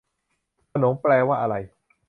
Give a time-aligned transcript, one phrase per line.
[0.71, 1.55] ขนงแปลว่าอะไร